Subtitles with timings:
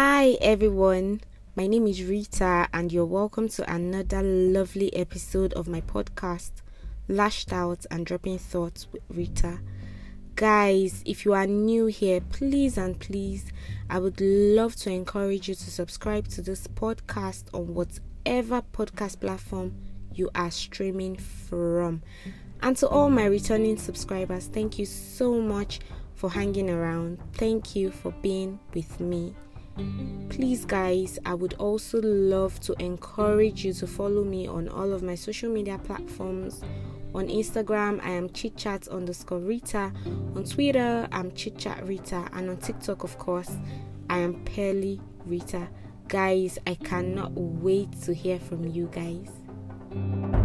[0.00, 1.22] Hi everyone,
[1.56, 6.52] my name is Rita, and you're welcome to another lovely episode of my podcast,
[7.08, 9.58] Lashed Out and Dropping Thoughts with Rita.
[10.36, 13.50] Guys, if you are new here, please and please,
[13.90, 19.74] I would love to encourage you to subscribe to this podcast on whatever podcast platform
[20.14, 22.02] you are streaming from.
[22.62, 25.80] And to all my returning subscribers, thank you so much
[26.14, 27.18] for hanging around.
[27.32, 29.34] Thank you for being with me.
[30.28, 35.02] Please, guys, I would also love to encourage you to follow me on all of
[35.02, 36.60] my social media platforms.
[37.14, 39.92] On Instagram, I am chitchat underscore Rita.
[40.36, 42.28] On Twitter, I'm chitchat Rita.
[42.32, 43.50] And on TikTok, of course,
[44.10, 45.68] I am Pearly Rita.
[46.08, 50.37] Guys, I cannot wait to hear from you guys.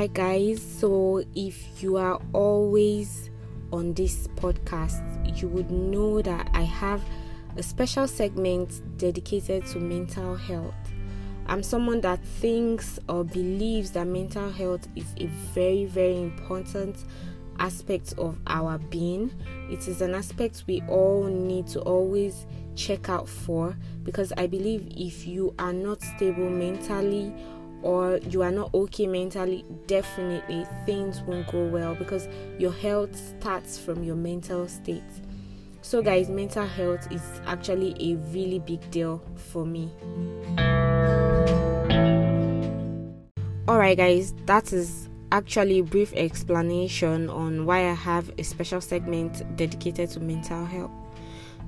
[0.00, 3.28] Alright, guys, so if you are always
[3.70, 5.02] on this podcast,
[5.38, 7.02] you would know that I have
[7.58, 10.72] a special segment dedicated to mental health.
[11.44, 16.96] I'm someone that thinks or believes that mental health is a very, very important
[17.58, 19.30] aspect of our being.
[19.70, 24.88] It is an aspect we all need to always check out for because I believe
[24.96, 27.34] if you are not stable mentally
[27.82, 32.28] or you are not okay mentally, definitely things won't go well because
[32.58, 35.02] your health starts from your mental state.
[35.82, 39.90] So, guys, mental health is actually a really big deal for me.
[43.68, 49.44] Alright, guys, that is actually a brief explanation on why I have a special segment
[49.56, 50.90] dedicated to mental health.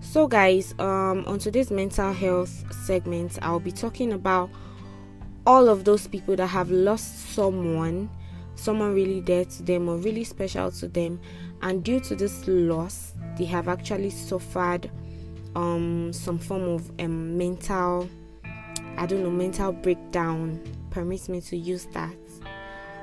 [0.00, 4.50] So, guys, um, on today's mental health segment, I'll be talking about
[5.46, 8.08] all of those people that have lost someone,
[8.54, 11.20] someone really dear to them or really special to them,
[11.62, 14.90] and due to this loss, they have actually suffered
[15.54, 18.08] um, some form of um, mental,
[18.96, 20.60] I don't know, mental breakdown.
[20.90, 22.14] Permits me to use that.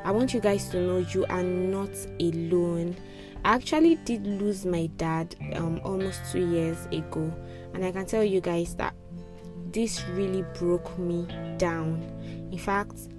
[0.03, 2.96] I want you guys to know you are not alone.
[3.44, 7.34] I actually did lose my dad um, almost two years ago,
[7.74, 8.94] and I can tell you guys that
[9.72, 11.28] this really broke me
[11.58, 12.02] down.
[12.52, 13.10] In fact,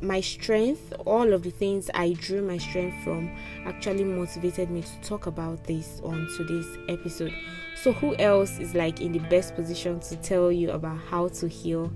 [0.00, 3.30] my strength, all of the things I drew my strength from,
[3.66, 7.34] actually motivated me to talk about this on today's episode.
[7.82, 11.48] So, who else is like in the best position to tell you about how to
[11.48, 11.92] heal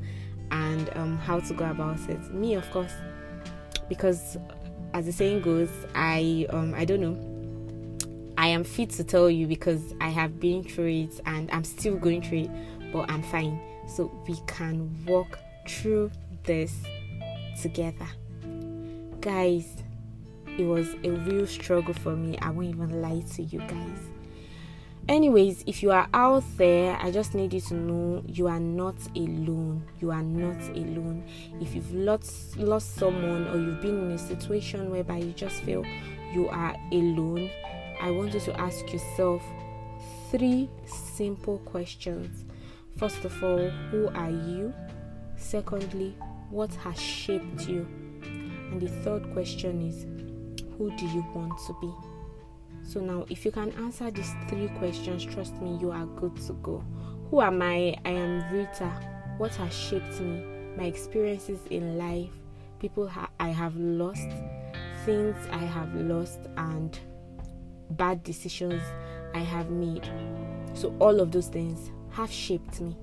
[0.51, 2.33] and um, how to go about it?
[2.33, 2.93] Me, of course,
[3.89, 4.37] because
[4.95, 7.29] as the saying goes, I um, I don't know.
[8.37, 11.97] I am fit to tell you because I have been through it and I'm still
[11.97, 12.51] going through it
[12.93, 13.61] but I'm fine.
[13.87, 16.11] So we can walk through
[16.45, 16.83] this
[17.61, 18.09] together.
[19.21, 19.83] Guys,
[20.59, 22.37] it was a real struggle for me.
[22.39, 23.99] I won't even lie to you guys.
[25.09, 28.95] Anyways, if you are out there, I just need you to know you are not
[29.17, 29.83] alone.
[30.01, 31.25] You are not alone.
[31.61, 35.85] If you've lost lost someone or you've been in a situation whereby you just feel
[36.33, 37.51] you are alone,
[38.01, 39.43] I want you to ask yourself
[40.31, 42.45] three simple questions.
[42.97, 44.73] First of all, who are you?
[45.37, 46.15] Secondly,
[46.53, 47.89] what has shaped you?
[48.23, 50.05] And the third question is,
[50.77, 51.91] who do you want to be?
[52.85, 56.53] So now, if you can answer these three questions, trust me, you are good to
[56.55, 56.85] go.
[57.31, 57.97] Who am I?
[58.05, 58.91] I am Rita.
[59.39, 60.45] What has shaped me?
[60.77, 62.31] My experiences in life,
[62.81, 64.29] people ha- I have lost,
[65.07, 66.99] things I have lost, and
[67.93, 68.83] bad decisions
[69.35, 70.07] I have made.
[70.75, 72.95] So, all of those things have shaped me.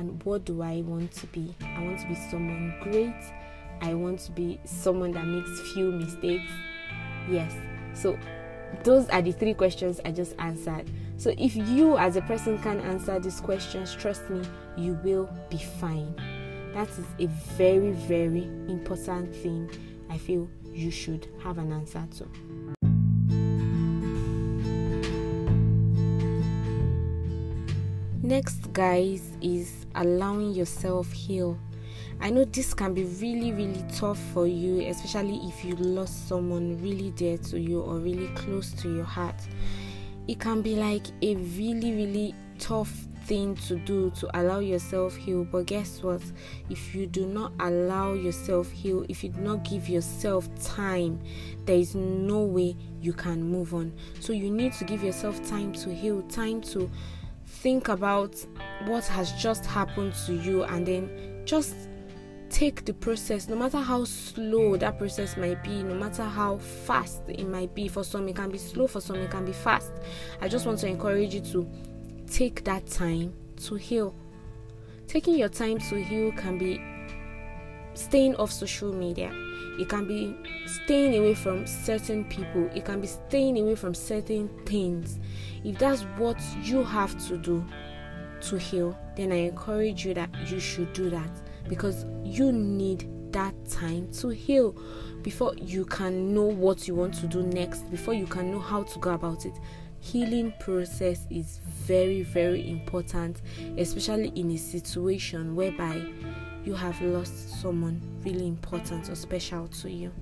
[0.00, 1.54] And what do I want to be?
[1.60, 3.14] I want to be someone great.
[3.82, 6.50] I want to be someone that makes few mistakes.
[7.28, 7.52] Yes.
[7.92, 8.18] So
[8.82, 10.90] those are the three questions I just answered.
[11.18, 14.42] So if you as a person can answer these questions, trust me,
[14.74, 16.14] you will be fine.
[16.72, 17.26] That is a
[17.58, 19.70] very, very important thing
[20.08, 22.26] I feel you should have an answer to.
[28.22, 31.58] Next, guys, is allowing yourself heal.
[32.20, 36.80] I know this can be really, really tough for you, especially if you lost someone
[36.82, 39.40] really dear to you or really close to your heart.
[40.28, 42.92] It can be like a really, really tough
[43.24, 45.44] thing to do to allow yourself heal.
[45.44, 46.20] But guess what?
[46.68, 51.20] If you do not allow yourself heal, if you do not give yourself time,
[51.64, 53.92] there is no way you can move on.
[54.18, 56.90] So you need to give yourself time to heal, time to
[57.50, 58.34] think about
[58.86, 61.74] what has just happened to you and then just
[62.48, 67.22] take the process no matter how slow that process might be no matter how fast
[67.28, 69.92] it might be for some it can be slow for some it can be fast.
[70.40, 71.68] I just want to encourage you to
[72.26, 74.14] take that time to heal.
[75.06, 76.80] Taking your time to heal can be
[77.94, 79.32] staying off social media
[79.78, 80.36] it can be
[80.66, 85.18] staying away from certain people it can be staying away from certain things.
[85.64, 87.64] If that's what you have to do
[88.42, 91.30] to heal then i encourage you that you should do that
[91.68, 94.74] because you need that time to heal
[95.22, 98.82] before you can know what you want to do next before you can know how
[98.82, 99.52] to go about it.
[100.00, 103.42] Healing process is very very important
[103.76, 106.02] especially in a situation whereby
[106.64, 110.12] you have lost someone really important or special to you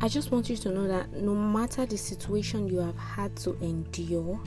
[0.00, 3.58] I just want you to know that no matter the situation you have had to
[3.60, 4.40] endure,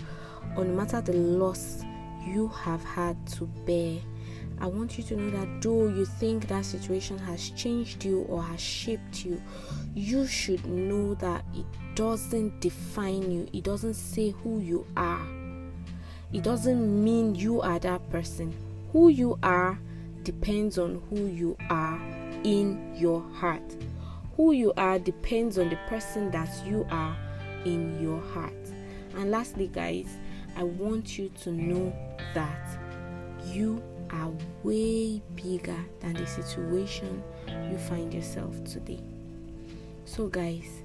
[0.56, 1.83] or no matter the loss
[2.25, 4.00] you have had to bear.
[4.60, 8.42] I want you to know that though you think that situation has changed you or
[8.44, 9.42] has shaped you,
[9.94, 15.41] you should know that it doesn't define you, it doesn't say who you are.
[16.33, 18.54] It doesn't mean you are that person.
[18.94, 19.78] Who you are
[20.24, 22.00] depends on who you are
[22.44, 23.75] in your heart.
[24.38, 27.18] Who you are depends on the person that you are
[27.66, 28.54] in your heart.
[29.16, 30.07] And lastly, guys,
[30.56, 31.94] I want you to know
[32.34, 32.77] that
[33.45, 34.31] you are
[34.63, 37.22] way bigger than the situation
[37.69, 39.01] you find yourself today.
[40.06, 40.81] So, guys,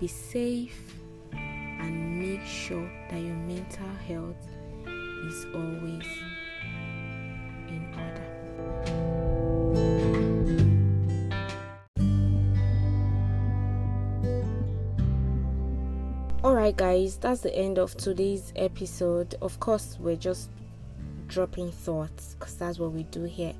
[0.00, 0.94] be safe
[1.32, 4.36] and make sure that your mental health
[5.24, 6.06] is always
[7.68, 8.36] in order.
[16.44, 19.34] Alright, guys, that's the end of today's episode.
[19.42, 20.50] Of course, we're just
[21.26, 23.54] dropping thoughts because that's what we do here.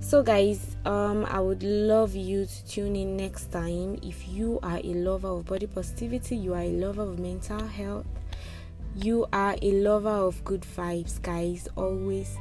[0.00, 3.98] So, guys, um, I would love you to tune in next time.
[4.02, 8.06] If you are a lover of body positivity, you are a lover of mental health,
[8.96, 11.68] you are a lover of good vibes, guys.
[11.76, 12.36] Always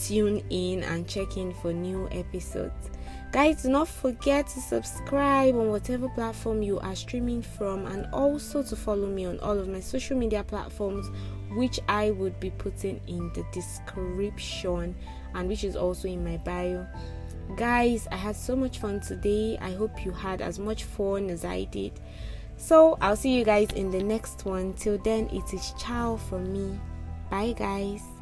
[0.00, 2.90] tune in and check in for new episodes.
[3.32, 8.62] Guys, do not forget to subscribe on whatever platform you are streaming from and also
[8.62, 11.10] to follow me on all of my social media platforms,
[11.56, 14.94] which I would be putting in the description
[15.34, 16.86] and which is also in my bio.
[17.56, 19.58] Guys, I had so much fun today.
[19.60, 22.00] I hope you had as much fun as I did.
[22.56, 24.72] So, I'll see you guys in the next one.
[24.74, 26.78] Till then, it is ciao from me.
[27.30, 28.13] Bye, guys.